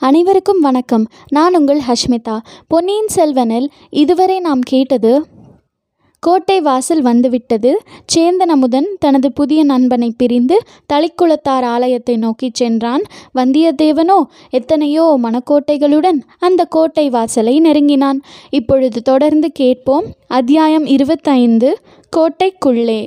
[0.00, 1.06] அனைவருக்கும் வணக்கம்.
[1.28, 2.38] நான் உங்கள் ஹஷ்மிதா.
[2.66, 5.26] பொன்னியின் செல்வனில் இதுவரை நாம் கேட்டது
[6.20, 7.82] கோட்டை வாசல் வந்துவிட்டது.
[8.14, 10.58] சேந்தன் அமுதன் தனது புதிய நண்பனை பிரிந்து
[10.92, 13.02] தளிக்குளத்தார் ஆலயத்தை நோக்கிச் சென்றான்.
[13.34, 18.20] வந்தியத்தேவனோ எத்தனையோ மணக்கோட்டைகளுடன் அந்த கோட்டை வாசலை நெருங்கினான்.
[18.50, 20.04] இப்பொழுது தொடர்ந்து கேட்போம்.
[20.26, 21.78] அத்தியாயம் இருபத்தைந்து
[22.16, 23.06] கோட்டைக்குள்ளே.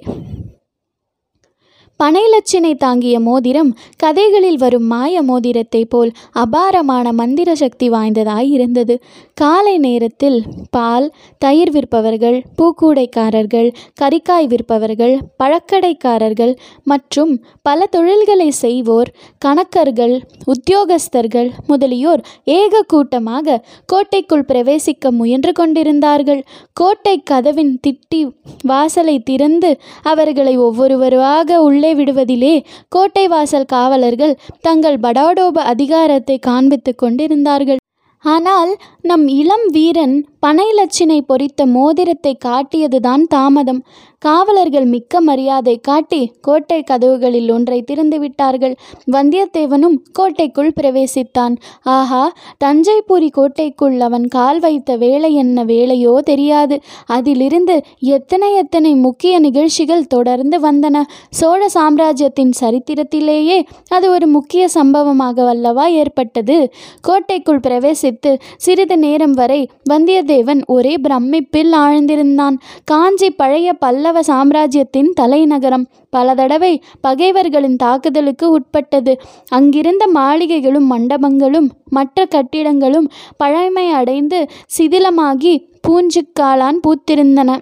[2.02, 6.11] பனைலட்சினை தாங்கிய மோதிரம் கதைகளில் வரும் மாய மோதிரத்தை போல்
[6.43, 8.96] அபாரமான மந்திர சக்தி வாய்ந்ததாய் இருந்தது.
[9.33, 13.69] காலை நேரத்தில் பால் தயிர் விற்பவர்கள் பூக்கூடைக்காரர்கள்
[14.01, 19.11] கறிக்காய் விற்பவர்கள் பழக்கடைக்காரர்கள் மற்றும் பல தொழில்களை செய்வோர்
[19.45, 22.23] கணக்கர்கள் உத்தியோகஸ்தர்கள் முதலியோர்
[22.57, 26.42] ஏக கூட்டமாக கோட்டைக்குள் பிரவேசிக்க முயன்று கொண்டிருந்தார்கள்.
[26.73, 28.21] கோட்டை கதவின் திட்டி
[28.64, 29.71] வாசலை திறந்து
[30.04, 32.53] அவர்களை ஒவ்வொருவராக உள்ளே விடுவதிலே
[32.89, 37.80] கோட்டை வாசல் காவலர்கள் தங்கள் படாடோப அதிகாரத்தை காண்பித்துக் கொண்டிருந்தார்கள்.
[38.25, 38.72] ஆனால்
[39.03, 43.80] நம் இளம் வீரன் பனைலட்சினை பொறித்த மோதிரத்தை காட்டியதுதான் தாமதம்.
[44.17, 48.76] காவலர்கள் மிக்க மரியாதை காட்டி கோட்டை கதவுகளில் ஒன்றை திறந்து விட்டார்கள்
[49.11, 51.56] வந்தியத்தேவனும் கோட்டைக்குள் பிரவேசித்தான்.
[51.81, 52.34] ஆஹா
[52.66, 56.78] தஞ்சைபுரி கோட்டைக்குள் அவன் கால் வைத்த வேலை என்ன வேலையோ தெரியாது.
[57.06, 61.04] அதிலிருந்து எத்தனை எத்தனை முக்கிய நிகழ்ச்சிகள் தொடர்ந்து வந்தன.
[61.30, 66.59] சோழ சாம்ராஜ்யத்தின் சரித்திரத்திலேயே அது ஒரு முக்கிய சம்பவமாக வல்லவா ஏற்பட்டது.
[67.02, 72.58] கோட்டைக்குள் பிரவேசித்து சிறிது நேரம் வரை வந்தியத்தேவன் ஒரே பிரமிப்பில் ஆழ்ந்திருந்தான்.
[72.84, 75.88] காஞ்சி பழைய பல்லவ சாம்ராஜ்யத்தின் தலைநகரம்.
[76.09, 79.20] பல தடவை பகைவர்களின் தாக்குதலுக்கு உட்பட்டது.
[79.48, 87.58] அங்கிருந்த மாளிகைகளும் மண்டபங்களும் மற்ற கட்டிடங்களும் பழமை அடைந்து சிதிலமாகி பூஞ்சுக்காளான் பூத்திருந்தன.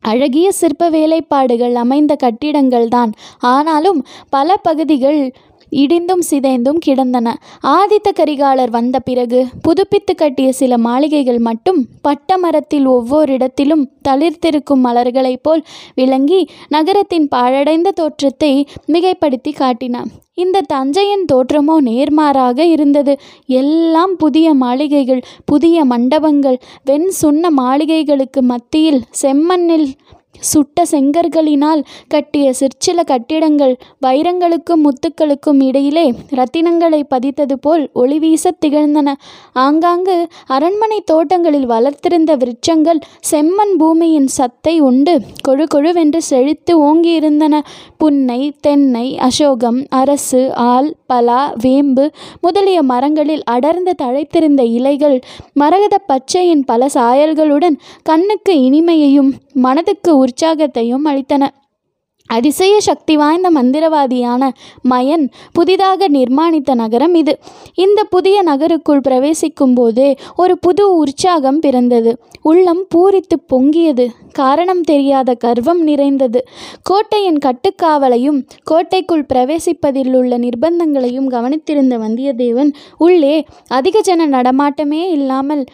[0.00, 3.12] அழகிய சிற்ப வேலைப்பாடுகள் அமைந்த கட்டிடங்கள்தான்.
[3.38, 5.32] ஆனாலும் பல பகுதிகள்
[5.70, 7.36] இடிந்தும் சிதைந்தும் கிடந்தன.
[7.62, 15.62] ஆதித்த கரிகாலர் வந்த பிறகு புதுப்பித்து கட்டிய சில மாளிகைகள் மட்டும் பட்டமரத்தில் ஒவ்வொரு இடத்திலும் தளிர்த்திருக்கும் மலர்களைப் போல்
[15.94, 20.04] விளங்கி நகரத்தின் பாழடைந்த தோற்றத்தை மிகைப்படுத்தி காட்டின.
[20.34, 23.18] இந்த தஞ்சையின் தோற்றமோ நேர்மாறாக இருந்தது.
[23.46, 29.88] எல்லாம் புதிய மாளிகைகள் புதிய மண்டபங்கள் வெண் சுண்ண மாளிகைகளுக்கு மத்தியில் செம்மண்ணில்
[30.40, 33.74] சுட்ட செங்கற்களினால் கட்டிய சிற்சில கட்டிடங்கள்
[34.06, 39.08] வைரங்களுக்கும் முத்துக்களுக்கும் இடையிலே ரத்தினங்களை பதித்தது போல் ஒளி வீசத் திகழ்ந்தன.
[39.52, 43.00] ஆங்காங்கு அரண்மனை தோட்டங்களில் வளர்த்திருந்த விருட்சங்கள்
[43.30, 45.14] செம்மண் பூமியின் சத்தை உண்டு
[45.48, 47.54] கொழு கொழுவென்று செழித்து ஓங்கியிருந்தன.
[47.96, 52.04] புன்னை தென்னை அசோகம் அரசு ஆல் பலா வேம்பு
[52.40, 55.16] முதலிய மரங்களில் அடர்ந்து தழைத்திருந்த இலைகள்
[55.52, 61.46] மரகத பச்சையின் பல சாயல்களுடன் கண்ணுக்கு இனிமையையும் மனதுக்கு உற்சாகத்தையும் அளித்தன.
[62.30, 64.50] அதிசய சக்தி வாய்ந்த மந்திரவாதியான
[64.90, 67.38] மயன் புதிதாக நிர்மாணித்த நகரம் இது.
[67.74, 72.12] இந்த புதிய நகருக்குள் பிரவேசிக்கும் போதே ஒரு புது உற்சாகம் பிறந்தது.
[72.42, 74.06] உள்ளம் பூரித்து பொங்கியது.
[74.32, 76.42] காரணம் தெரியாத கர்வம் நிறைந்தது.
[76.82, 85.64] கோட்டையின் கட்டுக்காவலையும் கோட்டைக்குள் பிரவேசிப்பதில் உள்ள நிர்பந்தங்களையும் கவனித்திருந்த வந்தியத்தேவன் உள்ளே அதிக ஜன நடமாட்டமே இல்லாமல்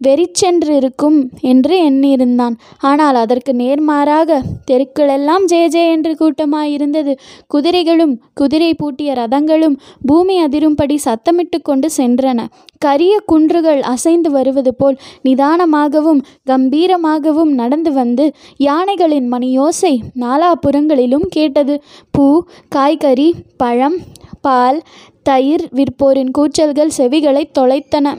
[0.00, 2.54] வெறிச்சென்று இருக்கும் என்று எண்ணியிருந்தான்.
[2.80, 7.14] ஆனால் அதற்கு நேர்மாறாக தெருக்களெல்லாம் ஜே ஜே என்று கூட்டமாயிருந்தது.
[7.46, 9.76] குதிரைகளும் குதிரை பூட்டிய ரதங்களும்
[10.06, 12.46] பூமி அதிரும்படி சத்தமிட்டு கொண்டு சென்றன.
[12.78, 16.20] கரிய குன்றுகள் அசைந்து வருவது போல் நிதானமாகவும்
[16.50, 18.26] கம்பீரமாகவும் நடந்து வந்து
[18.56, 21.76] யானைகளின் மணியோசை நாலாபுறங்களிலும் கேட்டது.
[22.10, 23.98] பூ காய்கறி பழம்
[24.40, 24.80] பால்
[25.22, 28.16] தயிர் விற்போரின் கூச்சல்கள் செவிகளை தொலைத்தன.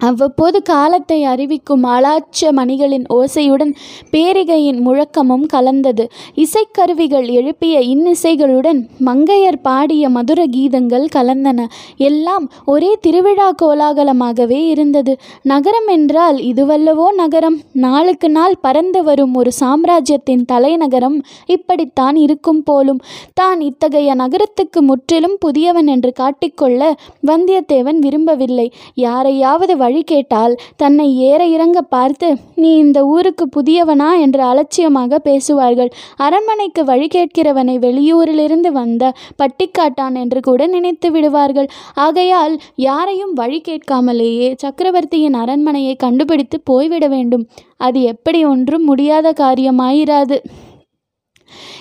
[0.00, 3.72] அவ்வப்போது காலத்தை அறிவிக்கும் அலாச்ச மணிகளின் ஓசையுடன்
[4.12, 6.04] பேரிகையின் முழக்கமும் கலந்தது.
[6.36, 11.66] இசைக்கருவிகள் எழுப்பிய இன்னிசைகளுடன் மங்கையர் பாடிய மதுர கீதங்கள் கலந்தன.
[11.96, 15.18] எல்லாம் ஒரே திருவிழா கோலாகலமாகவே இருந்தது.
[15.42, 17.58] நகரம் என்றால் இதுவல்லவோ நகரம்.
[17.72, 23.00] நாளுக்கு நாள் பறந்து வரும் ஒரு சாம்ராஜ்யத்தின் தலைநகரம் இப்படித்தான் இருக்கும் போலும்.
[23.34, 26.92] தான் இத்தகைய நகரத்துக்கு முற்றிலும் புதியவன் என்று காட்டிக்கொள்ள
[27.26, 28.68] வந்தியத்தேவன் விரும்பவில்லை.
[28.94, 34.08] யாரையாவது வழி கேட்டால் தன்னை ஏற இறங்க பார்த்து நீ இந்த ஊருக்கு புதியவனா?
[34.20, 35.90] என்று அலட்சியமாக பேசுவார்கள்.
[36.16, 41.68] அரண்மனைக்கு வழி கேட்கிறவனை வெளியூரிலிருந்து வந்த பட்டிக்காட்டான் என்று கூட நினைத்து விடுவார்கள்.
[41.94, 47.46] ஆகையால் யாரையும் வழி கேட்காமலேயே சக்கரவர்த்தியின் அரண்மனையை கண்டுபிடித்து போய்விட வேண்டும்.
[47.76, 50.38] அது எப்படி ஒன்றும் முடியாத காரியமாயிராது.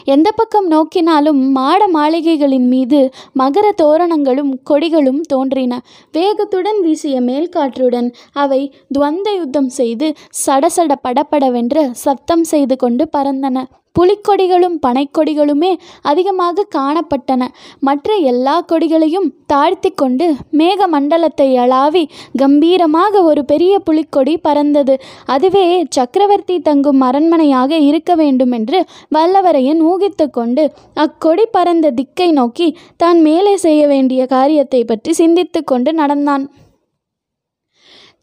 [0.06, 5.82] எந்த பக்கம் நோக்கினாலும் மாட மாளிகைகளின் மீது மகர தோரணங்களும் கொடிகளும் தோன்றின.
[6.14, 8.62] வேகத்துடன் வீசிய மேல்காற்றுடன் அவை
[9.00, 10.14] துவந்த யுத்தம் செய்து
[10.46, 13.66] சடசட படபடவென்று சத்தம் செய்து கொண்டு பறந்தன.
[13.96, 15.72] புலிக்கொடிகளும் பனைக்கொடிகளுமே
[16.12, 17.42] அதிகமாக காணப்பட்டன.
[17.88, 20.26] மற்ற எல்லா கொடிகளையும் தாழ்த்தி கொண்டு
[20.60, 22.04] மேக மண்டலத்தை அளாவி
[22.42, 24.96] கம்பீரமாக ஒரு பெரிய புலிக்கொடி பறந்தது.
[25.36, 25.66] அதுவே
[25.98, 28.80] சக்கரவர்த்தி தங்கும் அரண்மனையாக இருக்க வேண்டும் என்று
[29.18, 30.66] வல்லவரையன் ஊகித்து கொண்டு
[31.06, 32.70] அக்கொடி பறந்த திக்கை நோக்கி
[33.04, 36.46] தான் மேலே செய்ய வேண்டிய காரியத்தை பற்றி சிந்தித்து கொண்டு நடந்தான்.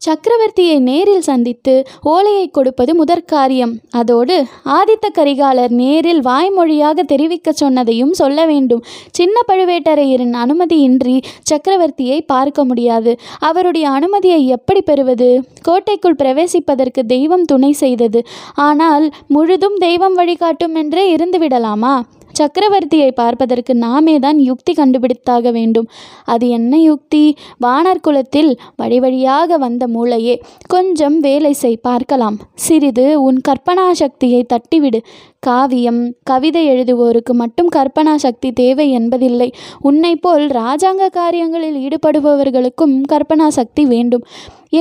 [0.01, 8.83] சக்கரவர்த்தியை நேரில் சந்தித்து ஓலையை கொடுப்பது முதற்காரியம் அதோடு ஆதித்த கரிகாலர் நேரில் வாய்மொழியாக தெரிவிக்கச் சொன்னதையும் சொல்ல வேண்டும்.
[9.11, 11.21] சின்ன பழுவேட்டரையரின் அனுமதியின்றி
[11.51, 13.13] சக்கரவர்த்தியை பார்க்க முடியாது.
[13.39, 15.43] அவருடைய அனுமதியை எப்படி பெறுவது?
[15.61, 18.21] கோட்டைக்குள் பிரவேசிப்பதற்கு தெய்வம் துணை செய்தது.
[18.53, 21.95] ஆனால் முழுதும் தெய்வம் வழிகாட்டும் என்றே இருந்துவிடலாமா?
[22.39, 25.87] சக்கரவர்த்தியை பார்ப்பதற்கு நாமே தான் யுக்தி கண்டுபிடித்தாக வேண்டும்.
[26.33, 27.23] அது என்ன யுக்தி?
[27.65, 30.35] வானர் குலத்தில் வழி வழியாக வந்த மூளையே
[30.67, 32.37] கொஞ்சம் வேலை செய் பார்க்கலாம்.
[32.65, 35.01] சிறிது உன் கற்பனா சக்தியை தட்டிவிடு.
[35.39, 39.49] காவியம் கவிதை எழுதுவோருக்கு மட்டும் கற்பனா சக்தி தேவை என்பதில்லை.
[39.81, 44.23] உன்னை போல் ராஜாங்க காரியங்களில் ஈடுபடுபவர்களுக்கும் கற்பனா சக்தி வேண்டும்.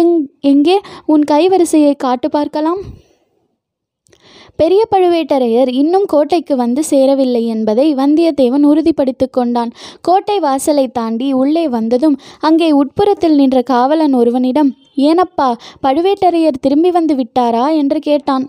[0.01, 0.15] எங்
[0.53, 0.79] எங்கே?
[1.07, 2.81] உன் கைவரிசையை காட்டு பார்க்கலாம்.
[4.57, 9.73] பெரிய பழுவேட்டரையர் இன்னும் கோட்டைக்கு வந்து சேரவில்லை என்பதை வந்தியத்தேவன் உறுதிப்படுத்திக் கொண்டான்.
[10.01, 15.49] கோட்டை வாசலை தாண்டி உள்ளே வந்ததும் அங்கே உட்புறத்தில் நின்ற காவலன் ஒருவனிடம் ஏனப்பா
[15.83, 17.77] பழுவேட்டரையர் திரும்பி வந்து விட்டாரா?
[17.77, 18.47] என்று கேட்டான்.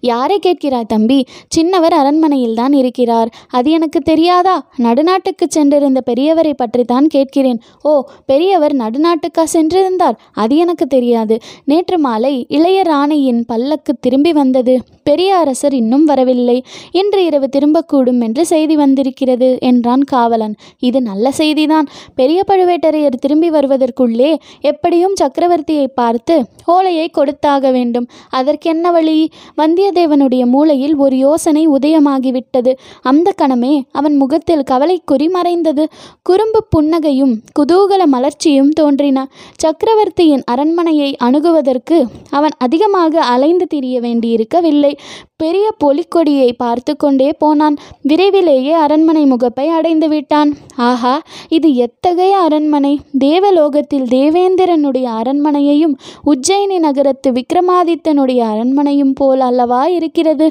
[0.00, 1.26] யாரை கேட்கிறாய் தம்பி?
[1.56, 3.30] சின்னவர் அரண்மனையில் தான் இருக்கிறார்.
[3.48, 4.56] அது எனக்கு தெரியாதா?
[4.78, 7.60] நடுநாட்டுக்கு சென்றிருந்த பெரியவரை பற்றி தான் கேட்கிறேன்.
[7.82, 10.16] ஓ பெரியவர் நடுநாட்டுக்கா சென்றிருந்தார்?
[10.32, 11.38] அது எனக்கு தெரியாது.
[11.64, 14.80] நேற்று மாலை இளைய ராணியின் பல்லக்கு திரும்பி வந்தது.
[15.02, 16.64] பெரிய அரசர் இன்னும் வரவில்லை.
[16.92, 20.54] இன்று இரவு திரும்பக்கூடும் என்று செய்தி வந்திருக்கிறது என்றான் காவலன்.
[20.78, 21.86] இது நல்ல செய்திதான்.
[22.14, 28.06] பெரிய பழுவேட்டரையர் திரும்பி வருவதற்குள்ளே எப்படியும் சக்கரவர்த்தியை பார்த்து ஓலையை கொடுத்தாக வேண்டும்.
[28.30, 29.30] அதற்கென்ன வழி?
[29.58, 32.72] வந்தியத்தேவனுடைய மூளையில் ஒரு யோசனை உதயமாகிவிட்டது.
[33.02, 35.88] அந்த கணமே அவன் முகத்தில் கவலைக்குறி மறைந்தது.
[36.22, 39.28] குறும்பு புன்னகையும் குதூகல மலர்ச்சியும் தோன்றின.
[39.54, 44.92] சக்கரவர்த்தியின் அரண்மனையை அணுகுவதற்கு அவன் அதிகமாக அலைந்து திரிய வேண்டியிருக்கவில்லை.
[45.36, 47.76] பெரிய பொலிக்கொடியை பார்த்து கொண்டே போனான்.
[48.02, 50.54] விரைவிலேயே அரண்மனை முகப்பை அடைந்து விட்டான்.
[50.76, 53.00] ஆஹா இது எத்தகைய அரண்மனை?
[53.18, 55.94] தேவலோகத்தில் தேவேந்திரனுடைய அரண்மனையையும்
[56.26, 60.46] உஜ்ஜயினி நகரத்து விக்ரமாதித்தனுடைய அரண்மனையும் போல அல்லவா இருக்கிறது?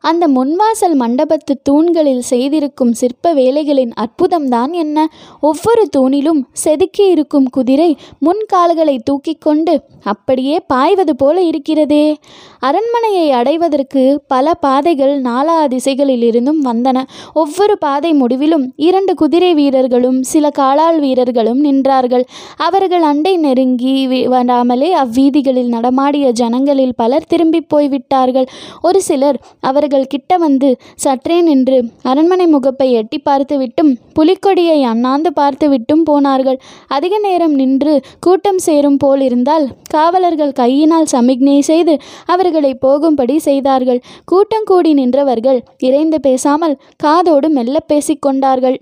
[0.00, 5.08] அந்த முன்வாசல் மண்டபத்து தூண்களில் செய்திருக்கும் சிற்ப வேலைகளின் அற்புதம்தான் என்ன?
[5.40, 12.16] ஒவ்வொரு தூணிலும் செதுக்கி இருக்கும் குதிரை முன்கால்களை தூக்கி கொண்டு அப்படியே பாய்வது போல இருக்கிறதே.
[12.58, 17.02] அரண்மனையை அடைவதற்கு பல பாதைகள் நாலா திசைகளில் இருந்தும் வந்தன.
[17.34, 22.24] ஒவ்வொரு பாதை முடிவிலும் இரண்டு குதிரை வீரர்களும் சில காலாள் வீரர்களும் நின்றார்கள்.
[22.56, 28.46] அவர்கள் அண்டை நெருங்கி வராமலே அவ்வீதிகளில் நடமாடிய ஜனங்களில் பலர் திரும்பி போய்விட்டார்கள்.
[28.82, 30.68] ஒரு சிலர் அவர்கள் கிட்ட வந்து
[31.04, 36.58] சற்றே நின்று அரண்மனை முகப்பை எட்டி பார்த்துவிட்டும் புலிக்கொடியை அண்ணாந்து பார்த்துவிட்டும் போனார்கள்.
[36.88, 41.96] அதிக நேரம் நின்று கூட்டம் சேரும் போல் இருந்தால் காவலர்கள் கையினால் சமிக்ஞை செய்து
[42.26, 44.00] அவர்களை போகும்படி செய்தார்கள்.
[44.24, 48.78] கூட்டம் கூடி நின்றவர்கள் இறைந்து பேசாமல் காதோடு மெல்ல பேசிக்கொண்டார்கள்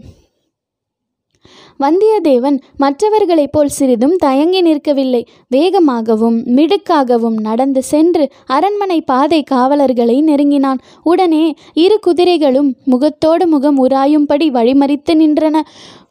[1.81, 5.26] வந்தியத்தேவன் மற்றவர்களைப் போல் சிறிதும் தயங்கி நிற்கவில்லை.
[5.56, 10.78] வேகமாகவும் மிடுக்காகவும் நடந்து சென்று அரண்மனை பாதை காவலர்களை நெருங்கினான்.
[11.02, 15.61] உடனே இரு குதிரைகளும் முகத்தோடு முகம் உராயும்படி வழிமறித்து நின்றன.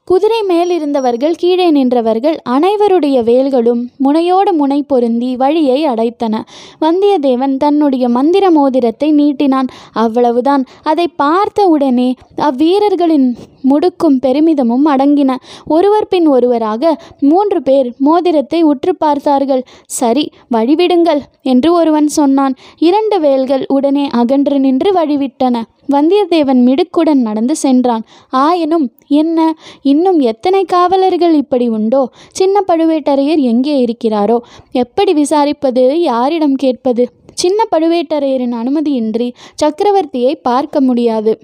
[0.07, 6.41] குதிரை மேல் இருந்தவர்கள் கீழே நின்றவர்கள் அனைவருடைய வேல்களும் முனையோடு முனை பொருந்தி வழியை அடைத்தன.
[6.81, 9.69] வந்தியத்தேவன் தன்னுடைய மந்திர மோதிரத்தை நீட்டினான்.
[9.93, 10.65] அவ்வளவுதான்.
[10.83, 13.27] அதை பார்த்த உடனே அவ்வீரர்களின்
[13.63, 15.31] முடுக்கும் பெருமிதமும் அடங்கின.
[15.65, 19.63] ஒருவர் பின் ஒருவராக மூன்று பேர் மோதிரத்தை உற்று பார்த்தார்கள்.
[19.85, 22.55] சரி வழிவிடுங்கள் என்று ஒருவன் சொன்னான்.
[22.79, 25.63] இரண்டு வேல்கள் உடனே அகன்று நின்று வழிவிட்டன.
[25.89, 28.03] வந்தியத்தேவன் மிடுக்குடன் நடந்து சென்றான்.
[28.29, 29.57] ஆயினும் என்ன?
[29.81, 32.09] இன்னும் எத்தனை காவலர்கள் இப்படி உண்டோ?
[32.31, 34.37] சின்ன பழுவேட்டரையர் எங்கே இருக்கிறாரோ?
[34.71, 35.93] எப்படி விசாரிப்பது?
[36.01, 37.09] யாரிடம் கேட்பது?
[37.33, 39.31] சின்ன பழுவேட்டரையரின் அனுமதியின்றி
[39.63, 41.39] சக்கரவர்த்தியை பார்க்க முடியாது.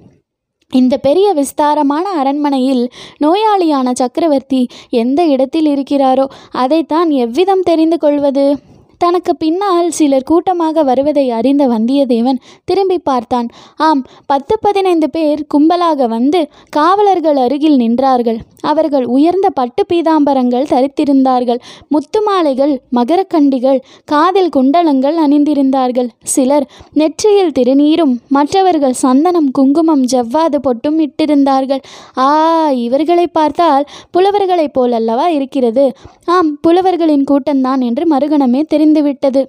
[0.72, 8.58] இந்த பெரிய விஸ்தாரமான அரண்மனையில் நோயாளியான சக்கரவர்த்தி எந்த இடத்தில் இருக்கிறாரோ அதைத்தான் எவ்விதம் தெரிந்து கொள்வது?
[9.04, 12.40] தனக்கு பின்னால் சிலர் கூட்டமாக வருவதை அறிந்த வந்தியத்தேவன்
[12.70, 13.48] திரும்பி பார்த்தான்.
[13.88, 16.40] ஆம் பத்து பதினைந்து பேர் கும்பலாக வந்து
[16.78, 18.40] காவலர்கள் அருகில் நின்றார்கள்.
[18.72, 21.60] அவர்கள் உயர்ந்த பட்டு பீதாம்பரங்கள் தரித்திருந்தார்கள்.
[21.94, 23.80] முத்து மாலைகள் மகரக்கண்டிகள்
[24.12, 26.10] காதில் குண்டலங்கள் அணிந்திருந்தார்கள்.
[26.34, 26.68] சிலர்
[27.00, 31.82] நெற்றியில் திருநீரும் மற்றவர்கள் சந்தனம் குங்குமம் ஜவ்வாது பொட்டும் இட்டிருந்தார்கள்.
[32.18, 32.28] ஆ
[32.86, 35.86] இவர்களை பார்த்தால் புலவர்களைப் போலல்லவா இருக்கிறது?
[36.36, 39.42] ஆம் புலவர்களின் கூட்டம்தான் என்று மறுகணமே முடிந்துவிட்டது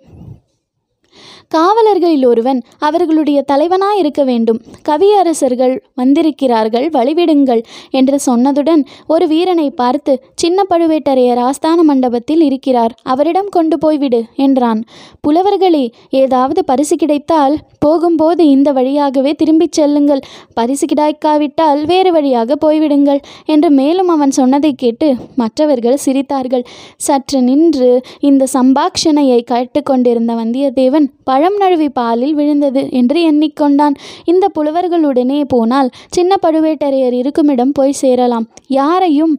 [1.54, 4.60] காவலர்களில் ஒருவன் அவர்களுடைய தலைவனாய் இருக்க வேண்டும்.
[4.88, 13.78] கவியரசர்கள் வந்திருக்கிறார்கள் வழிவிடுங்கள் என்று சொன்னதுடன் ஒரு வீரனை பார்த்து சின்ன பழுவேட்டரையர் ஆஸ்தான மண்டபத்தில் இருக்கிறார் அவரிடம் கொண்டு
[13.84, 14.80] போய்விடு என்றான்.
[15.28, 15.84] புலவர்களே
[16.22, 20.22] ஏதாவது பரிசு கிடைத்தால் போகும்போது இந்த வழியாகவே திரும்பிச் செல்லுங்கள்.
[20.54, 26.64] பரிசு கிடைக்காவிட்டால் வேறு வழியாக போய்விடுங்கள் என்று மேலும் அவன் சொன்னதை கேட்டு மற்றவர்கள் சிரித்தார்கள்.
[26.96, 27.90] சற்று நின்று
[28.20, 31.06] இந்த சம்பாக்ஷணையை கேட்டுக்கொண்டிருந்த வந்தியத்தேவன்
[31.42, 33.94] பழம் நழுவி பாலில் விழுந்தது என்று எண்ணிக்கொண்டான்.
[34.24, 38.46] இந்த புலவர்களுடனே போனால் சின்ன பழுவேட்டரையர் இருக்குமிடம் போய் சேரலாம்.
[38.66, 39.36] யாரையும்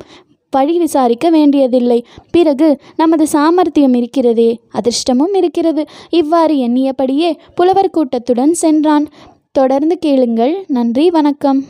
[0.52, 2.06] வழி விசாரிக்க வேண்டியதில்லை.
[2.32, 5.86] பிறகு நமது சாமர்த்தியம் இருக்கிறதே அதிர்ஷ்டமும் இருக்கிறது.
[6.10, 9.08] இவ்வாறு எண்ணியபடியே புலவர் கூட்டத்துடன் சென்றான்.
[9.52, 10.66] தொடர்ந்து கேளுங்கள்.
[10.68, 11.64] நன்றி வணக்கம்.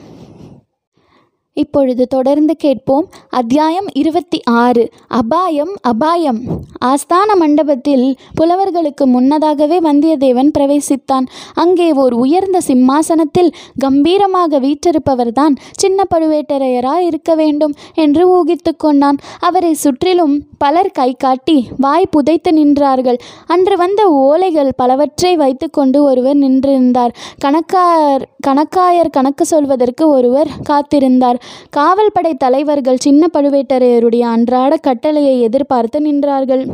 [1.55, 3.09] இப்பொழுது தொடர்ந்து கேட்போம்.
[3.29, 4.89] அத்தியாயம் இருபத்தி ஆறு.
[5.07, 6.39] அபாயம் அபாயம்.
[6.85, 11.25] ஆஸ்தான மண்டபத்தில் புலவர்களுக்கு முன்னதாகவே வந்தியத்தேவன் பிரவேசித்தான்.
[11.53, 19.17] அங்கே ஓர் உயர்ந்த சிம்மாசனத்தில் கம்பீரமாக வீற்றிருப்பவர்தான் சின்ன பழுவேட்டரையரா இருக்க வேண்டும் என்று ஊகித்து கொண்டான்.
[19.39, 23.19] அவரை சுற்றிலும் பலர் கை காட்டி வாய் புதைத்து நின்றார்கள்.
[23.45, 27.13] அன்று வந்த ஓலைகள் பலவற்றை வைத்துக்கொண்டு ஒருவர் நின்றிருந்தார்.
[27.45, 31.41] கணக்கார் கணக்காயர் கணக்கு சொல்வதற்கு ஒருவர் காத்திருந்தார்.
[31.69, 36.65] காவல்படை தலைவர்கள் சின்ன பழுவேட்டரையருடைய அன்றாட கட்டளையை எதிர்பார்த்து நின்றார்கள்.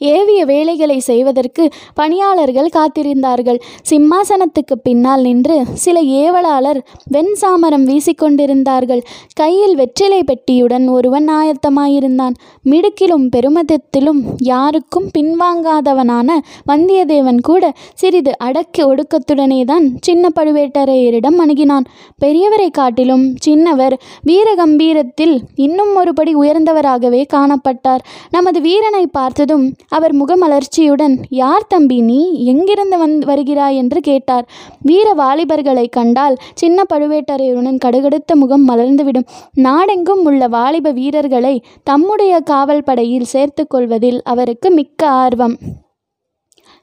[0.00, 1.64] ஏவிய வேலைகளை செய்வதற்கு
[1.94, 3.58] பணியாளர்கள் காத்திருந்தார்கள்.
[3.90, 9.02] சிம்மாசனத்துக்கு பின்னால் நின்று சில ஏவலாளர் வெண் சாமரம் வீசிக்கொண்டிருந்தார்கள்.
[9.34, 12.34] கையில் வெற்றிலை பெட்டியுடன் ஒருவன் ஆயத்தமாயிருந்தான்.
[12.70, 16.38] மிடுக்கிலும் பெருமதத்திலும் யாருக்கும் பின்வாங்காதவனான
[16.72, 21.86] வந்தியத்தேவன் கூட சிறிது அடக்கி ஒடுக்கத்துடனே தான் சின்ன பழுவேட்டரையரிடம் அணுகினான்.
[22.24, 23.94] பெரியவரை காட்டிலும் சின்னவர்
[24.28, 28.04] வீரகம்பீரத்தில் இன்னும் ஒருபடி உயர்ந்தவராகவே காணப்பட்டார்.
[28.30, 32.44] நமது வீரனை பார்த்ததும் அவர் முகமலர்ச்சியுடன் யார் தம்பி நீ?
[32.44, 33.76] எங்கிருந்து வந் வருகிறாய்?
[33.76, 34.48] என்று கேட்டார்.
[34.82, 39.26] வீர வாலிபர்களை கண்டால் சின்ன பழுவேட்டரையருடன் கடுகடுத்த முகம் மலர்ந்துவிடும்.
[39.54, 45.56] நாடெங்கும் உள்ள வாலிப வீரர்களை தம்முடைய காவல் படையில் சேர்த்து கொள்வதில் அவருக்கு மிக்க ஆர்வம்.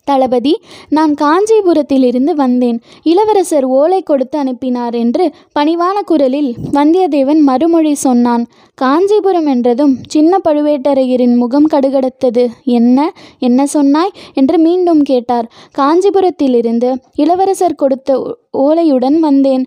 [0.08, 0.54] தளபதி
[0.90, 2.78] நான் காஞ்சிபுரத்திலிருந்து வந்தேன்.
[3.04, 5.26] இளவரசர் ஓலை கொடுத்து அனுப்பினார் என்று
[5.60, 8.44] பணிவான குரலில் வந்தியத்தேவன் மறுமொழி சொன்னான்.
[8.82, 12.44] காஞ்சிபுரம் என்றதும் சின்ன பழுவேட்டரையரின் முகம் கடுகடுத்தது.
[12.78, 12.98] என்ன
[13.40, 14.14] என்ன சொன்னாய்?
[14.34, 15.50] என்று மீண்டும் கேட்டார்.
[15.78, 18.20] காஞ்சிபுரத்திலிருந்து இளவரசர் கொடுத்த
[18.58, 19.66] ஓலையுடன் வந்தேன்.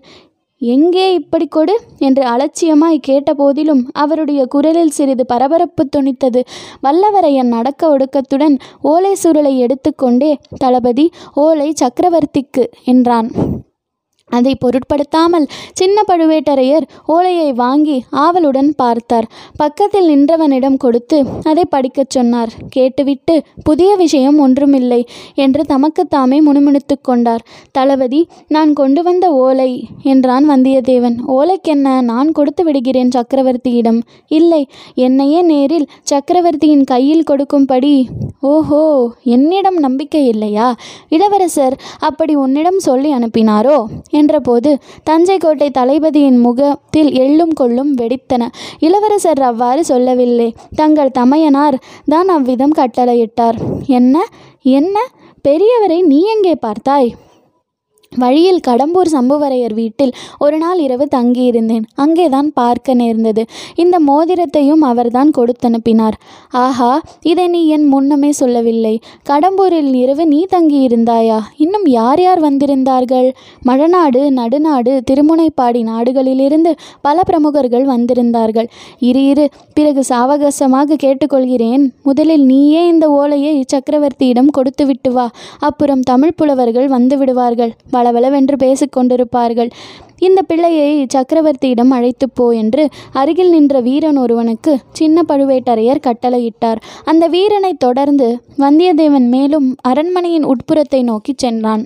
[0.61, 1.79] எங்கே இப்படி கொடு?
[1.97, 6.41] என்று அலட்சியமாய் கேட்ட போதிலும் அவருடைய குரலில் சிறிது பரபரப்பு துணித்தது
[6.83, 13.31] வல்லவரையன் நடக்க ஒடுக்கத்துடன் ஓலை சுருளை எடுத்துக்கொண்டே தளபதி ஓலை சக்கரவர்த்திக்கு என்றான்.
[14.37, 19.27] அதை பொருட்படுத்தாமல் சின்ன பழுவேட்டரையர் ஓலையை வாங்கி ஆவலுடன் பார்த்தார்.
[19.55, 22.51] பக்கத்தில் நின்றவனிடம் கொடுத்து அதை படிக்கச் சொன்னார்.
[22.69, 25.01] கேட்டுவிட்டு புதிய விஷயம் ஒன்றுமில்லை
[25.35, 27.45] என்று தமக்குத்தாமே முணுமுணுத்து கொண்டார்.
[27.71, 29.71] தளபதி நான் கொண்டு வந்த ஓலை
[30.03, 31.17] என்றான் வந்தியத்தேவன்.
[31.37, 31.87] ஓலைக்கென்ன?
[32.01, 33.99] நான் கொடுத்து விடுகிறேன் சக்கரவர்த்தியிடம்.
[34.27, 34.61] இல்லை
[35.07, 37.93] என்னையே நேரில் சக்கரவர்த்தியின் கையில் கொடுக்கும்படி.
[38.41, 38.83] ஓஹோ
[39.35, 40.67] என்னிடம் நம்பிக்கை இல்லையா?
[41.09, 43.77] இளவரசர் அப்படி உன்னிடம் சொல்லி அனுப்பினாரோ?
[44.21, 44.71] என்றபோது
[45.03, 48.43] தஞ்சை கோட்டை தளபதியின் முகத்தில் எள்ளும் கொள்ளும் வெடித்தன.
[48.79, 50.49] இளவரசர் அவ்வாறு சொல்லவில்லை.
[50.75, 53.59] தங்கள் தமையனார் தான் அவ்விதம் கட்டளையிட்டார்.
[53.99, 54.15] என்ன?
[54.77, 54.97] என்ன?
[55.45, 57.11] பெரியவரை நீ எங்கே பார்த்தாய்?
[58.17, 61.83] வழியில் கடம்பூர் சம்புவரையர் வீட்டில் ஒரு நாள் இரவு தங்கியிருந்தேன்.
[61.95, 63.45] அங்கேதான் பார்க்க நேர்ந்தது.
[63.75, 66.17] இந்த மோதிரத்தையும் அவர்தான் கொடுத்தனுப்பினார்.
[66.49, 68.99] ஆஹா இதை நீ என் முன்னமே சொல்லவில்லை.
[69.29, 71.39] கடம்பூரில் இரவு நீ தங்கியிருந்தாயா?
[71.57, 73.29] இன்னும் யார் யார் வந்திருந்தார்கள்?
[73.65, 78.67] மழநாடு நடுநாடு திருமுனைப்பாடி நாடுகளிலிருந்து பல பிரமுகர்கள் வந்திருந்தார்கள்.
[78.99, 81.85] இரு இரு பிறகு சாவகாசமாக கேட்டுக்கொள்கிறேன்.
[82.03, 85.29] முதலில் நீயே இந்த ஓலையை சக்கரவர்த்தியிடம் கொடுத்து விட்டு வா.
[85.59, 87.73] அப்புறம் தமிழ் புலவர்கள் வந்து விடுவார்கள்.
[88.01, 89.69] வளவளவென்று பேசிக்கொண்டிருப்பார்கள்.
[90.17, 96.81] இந்த பிள்ளையை சக்கரவர்த்தியிடம் அழைத்து போ என்று அருகில் நின்ற வீரன் ஒருவனுக்கு சின்ன பழுவேட்டரையர் கட்டளையிட்டார்.
[97.03, 101.85] அந்த வீரனை தொடர்ந்து வந்தியத்தேவன் மேலும் அரண்மனையின் உட்புறத்தை நோக்கிச் சென்றான்.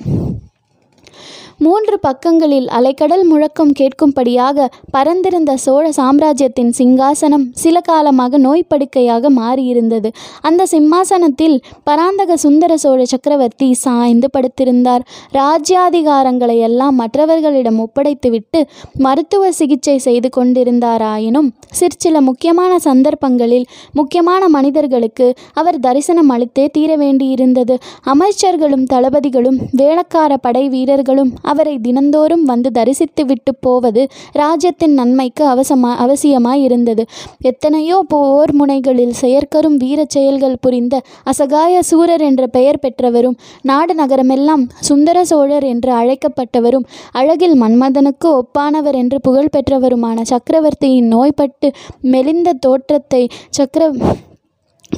[1.59, 10.09] மூன்று பக்கங்களில் அலைக்கடல் முழக்கம் கேட்கும்படியாக பரந்திருந்த சோழ சாம்ராஜ்யத்தின் சிங்காசனம் சில காலமாக நோய்ப்படுக்கையாக மாறியிருந்தது.
[10.41, 15.05] அந்த சிம்மாசனத்தில் பராந்தக சுந்தர சோழ சக்கரவர்த்தி சாய்ந்து படுத்திருந்தார்.
[15.31, 18.61] ராஜ்யாதிகாரங்களை எல்லாம் மற்றவர்களிடம் ஒப்படைத்துவிட்டு
[18.97, 28.85] மருத்துவ சிகிச்சை செய்து கொண்டிருந்தாராயினும் சிற்சில முக்கியமான சந்தர்ப்பங்களில் முக்கியமான மனிதர்களுக்கு அவர் தரிசனம் அளித்தே தீர வேண்டியிருந்தது அமைச்சர்களும்
[28.93, 34.01] தளபதிகளும் வேளக்கார படை வீரர்களும் அவரை தினந்தோறும் வந்து தரிசித்து விட்டு போவது
[34.35, 37.03] ராஜ்யத்தின் நன்மைக்கு அவசமா அவசியமாய் இருந்தது
[37.43, 45.17] எத்தனையோ போர் முனைகளில் செயற்கரும் வீரச் செயல்கள் புரிந்த அசகாய சூரர் என்ற பெயர் பெற்றவரும் நாடு நகரமெல்லாம் சுந்தர
[45.25, 51.69] சோழர் என்று அழைக்கப்பட்டவரும் அழகில் மன்மதனுக்கு ஒப்பானவர் என்று புகழ் பெற்றவருமான சக்கரவர்த்தியின் நோய்பட்டு
[52.05, 53.83] மெலிந்த தோற்றத்தை சக்கர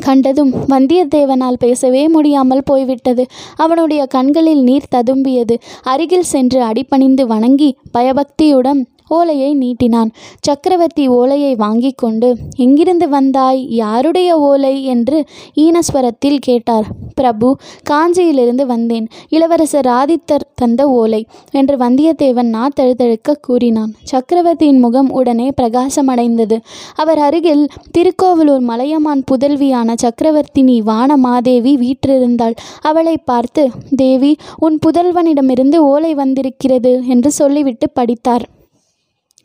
[0.07, 3.23] கண்டதும் வந்தியத்தேவனால் பேசவே முடியாமல் போய்விட்டது.
[3.55, 5.55] அவனுடைய கண்களில் நீர் ததும்பியது.
[5.83, 10.11] அருகில் சென்று அடிபணிந்து வணங்கி பயபக்தியுடன் ஓலையை நீட்டினான்.
[10.41, 13.69] சக்கரவர்த்தி ஓலையை வாங்கி கொண்டு எங்கிருந்து வந்தாய்?
[13.69, 14.83] யாருடைய ஓலை?
[14.83, 16.83] என்று ஈனஸ்வரத்தில் கேட்டார்.
[17.15, 17.55] பிரபு
[17.89, 19.07] காஞ்சியிலிருந்து வந்தேன்.
[19.29, 23.93] இளவரசர் ஆதித்தர் தந்த ஓலை என்று வந்தியத்தேவன் நா தழுதழுக்க கூறினான்.
[24.03, 26.59] சக்கரவர்த்தியின் முகம் உடனே பிரகாசமடைந்தது.
[26.95, 32.55] அவர் அருகில் திருக்கோவலூர் மலையமான் புதல்வியான சக்கரவர்த்தினி வானமாதேவி வீற்றிருந்தாள்.
[32.81, 38.55] அவளை பார்த்து தேவி உன் புதல்வனிடமிருந்து ஓலை வந்திருக்கிறது என்று சொல்லிவிட்டு படித்தார்.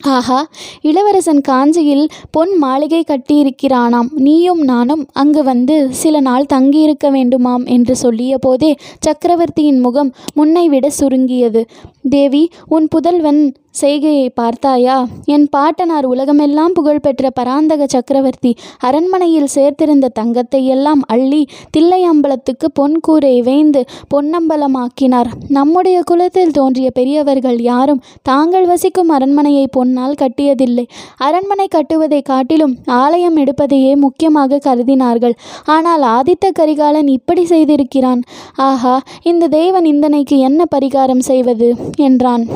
[0.01, 0.39] ஆஹா
[0.81, 4.09] இளவரசன் காஞ்சியில் பொன் மாளிகை கட்டியிருக்கிறானாம்.
[4.17, 10.91] நீயும் நானும் அங்கு வந்து சில நாள் தங்கியிருக்க வேண்டுமாம் என்று சொல்லிய போதே சக்கரவர்த்தியின் முகம் முன்னை விட
[10.91, 11.63] சுருங்கியது.
[12.11, 13.43] தேவி உன் புதல்வன்
[13.75, 15.07] செய்கையை பார்த்தாயா?
[15.25, 18.57] என் பாட்டனார் உலகமெல்லாம் புகழ்பெற்ற பராந்தக சக்கரவர்த்தி.
[18.79, 23.83] அரண்மனையில் சேர்த்திருந்த தங்கத்தை எல்லாம் அள்ளி தில்லையம்பலத்துக்கு பொன் கூரை வேந்து
[24.15, 25.31] பொன்னம்பலமாக்கினார்.
[25.49, 30.87] நம்முடைய குலத்தில் தோன்றிய பெரியவர்கள் யாரும் தாங்கள் வசிக்கும் அரண்மனையை பொன்னால் கட்டியதில்லை.
[31.17, 35.37] அரண்மனை கட்டுவதை காட்டிலும் ஆலயம் எடுப்பதையே முக்கியமாக கருதினார்கள்.
[35.65, 38.23] ஆனால் ஆதித்த கரிகாலன் இப்படி செய்திருக்கிறான்.
[38.57, 41.75] ஆஹா இந்த தெய்வ நிந்தனைக்கு என்ன பரிகாரம் செய்வது?
[41.97, 42.47] என்றான்.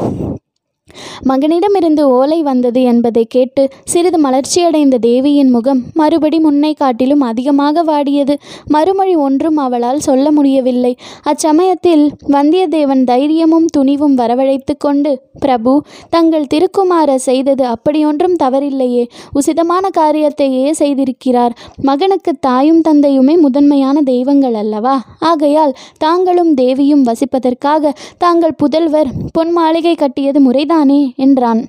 [1.22, 8.34] மகனிடமிருந்து ஓலை வந்தது என்பதை கேட்டு சிறிது மலர்ச்சியடைந்த தேவியின் முகம் மறுபடி முன்னை காட்டிலும் அதிகமாக வாடியது.
[8.66, 10.96] மறுமொழி ஒன்றும் அவளால் சொல்ல முடியவில்லை.
[11.22, 19.04] அச்சமயத்தில் வந்தியத்தேவன் தைரியமும் துணிவும் வரவழைத்து கொண்டு பிரபு தங்கள் திருக்குமார செய்தது அப்படியொன்றும் தவறில்லையே.
[19.34, 21.50] உசிதமான காரியத்தையே செய்திருக்கிறார்.
[21.82, 25.02] மகனுக்கு தாயும் தந்தையுமே முதன்மையான தெய்வங்கள் அல்லவா?
[25.20, 30.85] ஆகையால் தாங்களும் தேவியும் வசிப்பதற்காக தாங்கள் புதல்வர் பொன் மாளிகை கட்டியது முறைதான்.
[31.16, 31.68] என்றான்.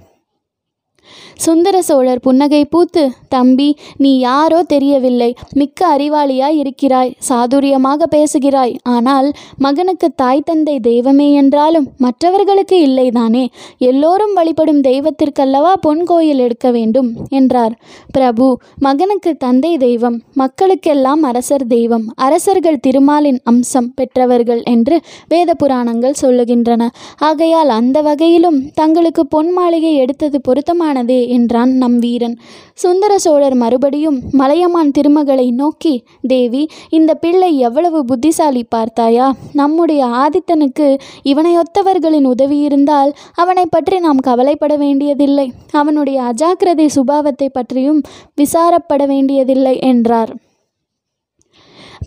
[1.36, 5.30] சுந்தர சோழர் புன்னகை பூத்து தம்பி நீ யாரோ தெரியவில்லை.
[5.54, 8.74] மிக்க அறிவாளியாய் இருக்கிறாய் சாதுரியமாக பேசுகிறாய்.
[8.84, 9.28] ஆனால்
[9.58, 13.46] மகனுக்கு தாய் தந்தை தெய்வமே என்றாலும் மற்றவர்களுக்கு இல்லைதானே.
[13.78, 17.10] எல்லோரும் வழிபடும் தெய்வத்திற்கல்லவா பொன் கோயில் எடுக்க வேண்டும்?
[17.30, 17.76] என்றார்.
[18.12, 18.48] பிரபு
[18.80, 24.96] மகனுக்கு தந்தை தெய்வம் மக்களுக்கெல்லாம் அரசர் தெய்வம் அரசர்கள் திருமாலின் அம்சம் பெற்றவர்கள் என்று
[25.28, 26.84] வேத புராணங்கள் சொல்லுகின்றன.
[27.20, 32.36] ஆகையால் அந்த வகையிலும் தங்களுக்கு பொன் மாளிகை எடுத்தது பொருத்தமான பொருத்தமானதே என்றான் நம் வீரன்.
[32.74, 35.94] சுந்தர சோழர் மறுபடியும் மலையமான் திருமகளை நோக்கி
[36.28, 39.28] தேவி இந்த பிள்ளை எவ்வளவு புத்திசாலி பார்த்தாயா?
[39.54, 40.88] நம்முடைய ஆதித்தனுக்கு
[41.24, 45.48] இவனையொத்தவர்களின் உதவி இருந்தால் அவனை பற்றி நாம் கவலைப்பட வேண்டியதில்லை.
[45.72, 48.02] அவனுடைய அஜாக்கிரதை சுபாவத்தை பற்றியும்
[48.42, 50.34] விசாரப்பட வேண்டியதில்லை என்றார்.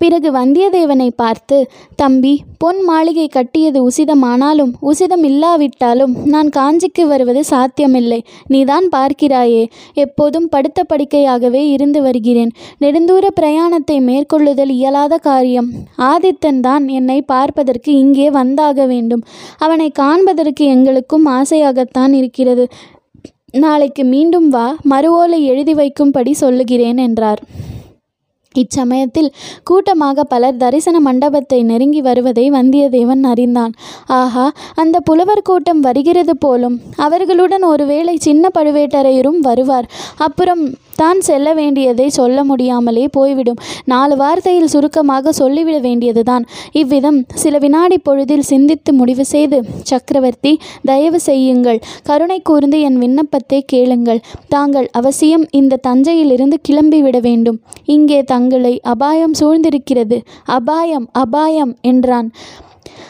[0.03, 1.57] பிறகு வந்தியத்தேவனை பார்த்து
[1.97, 8.21] தம்பி பொன் மாளிகை கட்டியது உசிதமானாலும் உசிதம் இல்லாவிட்டாலும் நான் காஞ்சிக்கு வருவது சாத்தியமில்லை.
[8.47, 9.63] நீதான் பார்க்கிறாயே.
[9.95, 12.53] எப்போதும் படுத்த படுக்கையாகவே இருந்து வருகிறேன்.
[12.81, 15.69] நெடுந்தூர பிரயாணத்தை மேற்கொள்ளுதல் இயலாத காரியம்.
[16.11, 19.25] ஆதித்தன் தான் என்னை பார்ப்பதற்கு இங்கே வந்தாக வேண்டும்.
[19.59, 22.67] அவனை காண்பதற்கு எங்களுக்கும் ஆசையாகத்தான் இருக்கிறது.
[23.65, 24.67] நாளைக்கு மீண்டும் வா.
[24.91, 27.43] மறுவோலை எழுதி வைக்கும்படி சொல்லுகிறேன் என்றார்.
[28.59, 29.29] இச்சமயத்தில்
[29.65, 33.73] கூட்டமாக பலர் தரிசன மண்டபத்தை நெருங்கி வருவதை வந்தியத்தேவன் அறிந்தான்.
[34.07, 39.89] ஆஹா அந்த புலவர் கூட்டம் வருகிறது போலும் அவர்களுடன் ஒருவேளை சின்ன பழுவேட்டரையரும் வருவார்.
[40.17, 40.63] அப்புறம்
[41.01, 43.61] தான் செல்ல வேண்டியதை சொல்ல முடியாமலே போய்விடும்.
[43.93, 46.45] நாலு வார்த்தையில் சுருக்கமாக சொல்லிவிட வேண்டியதுதான்.
[46.81, 49.59] இவ்விதம் சில வினாடி பொழுதில் சிந்தித்து முடிவு செய்து
[49.91, 50.53] சக்கரவர்த்தி
[50.91, 51.81] தயவு செய்யுங்கள்.
[52.09, 54.23] கருணை கூர்ந்து என் விண்ணப்பத்தை கேளுங்கள்.
[54.49, 57.59] தாங்கள் அவசியம் இந்த தஞ்சையிலிருந்து கிளம்பிவிட வேண்டும்.
[57.97, 60.19] இங்கே தங்களை அபாயம் சூழ்ந்திருக்கிறது.
[60.59, 62.31] அபாயம் அபாயம் என்றான்.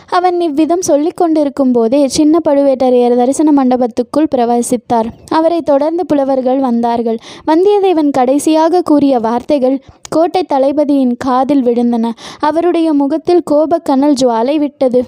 [0.09, 5.09] அவன் இவ்விதம் சொல்லிக் கொண்டிருக்கும் போதே சின்ன பழுவேட்டரையர் தரிசன மண்டபத்துக்குள் பிரவேசித்தார்.
[5.29, 7.19] அவரை தொடர்ந்து புலவர்கள் வந்தார்கள்.
[7.47, 12.11] வந்தியத்தேவன் கடைசியாக கூறிய வார்த்தைகள் கோட்டை தளபதியின் காதில் விழுந்தன.
[12.39, 15.05] அவருடைய முகத்தில் கோபக்கனல் ஜுவாலை விட்டது.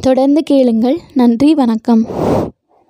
[0.00, 0.98] தொடர்ந்து கேளுங்கள்.
[1.14, 2.06] நன்றி வணக்கம்.